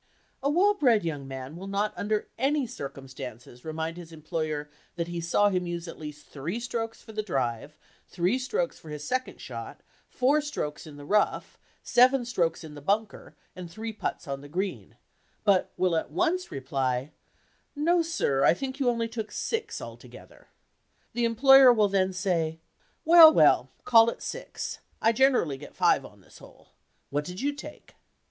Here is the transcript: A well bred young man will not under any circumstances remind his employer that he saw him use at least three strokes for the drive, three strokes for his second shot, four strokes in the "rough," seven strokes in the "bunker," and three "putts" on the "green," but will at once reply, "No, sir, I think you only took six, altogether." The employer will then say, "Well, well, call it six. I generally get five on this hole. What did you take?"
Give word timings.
A 0.41 0.49
well 0.49 0.73
bred 0.73 1.05
young 1.05 1.27
man 1.27 1.55
will 1.55 1.67
not 1.67 1.93
under 1.95 2.27
any 2.35 2.65
circumstances 2.65 3.63
remind 3.63 3.97
his 3.97 4.11
employer 4.11 4.67
that 4.95 5.09
he 5.09 5.21
saw 5.21 5.49
him 5.49 5.67
use 5.67 5.87
at 5.87 5.99
least 5.99 6.25
three 6.25 6.59
strokes 6.59 7.03
for 7.03 7.11
the 7.11 7.21
drive, 7.21 7.77
three 8.07 8.39
strokes 8.39 8.79
for 8.79 8.89
his 8.89 9.03
second 9.07 9.39
shot, 9.39 9.81
four 10.09 10.41
strokes 10.41 10.87
in 10.87 10.97
the 10.97 11.05
"rough," 11.05 11.59
seven 11.83 12.25
strokes 12.25 12.63
in 12.63 12.73
the 12.73 12.81
"bunker," 12.81 13.35
and 13.55 13.69
three 13.69 13.93
"putts" 13.93 14.27
on 14.27 14.41
the 14.41 14.49
"green," 14.49 14.95
but 15.43 15.71
will 15.77 15.95
at 15.95 16.09
once 16.09 16.51
reply, 16.51 17.11
"No, 17.75 18.01
sir, 18.01 18.43
I 18.43 18.55
think 18.55 18.79
you 18.79 18.89
only 18.89 19.07
took 19.07 19.31
six, 19.31 19.79
altogether." 19.79 20.47
The 21.13 21.25
employer 21.25 21.71
will 21.71 21.89
then 21.89 22.11
say, 22.11 22.59
"Well, 23.05 23.31
well, 23.31 23.69
call 23.85 24.09
it 24.09 24.23
six. 24.23 24.79
I 24.99 25.11
generally 25.11 25.59
get 25.59 25.75
five 25.75 26.03
on 26.03 26.21
this 26.21 26.39
hole. 26.39 26.69
What 27.11 27.23
did 27.25 27.39
you 27.39 27.53
take?" 27.53 27.93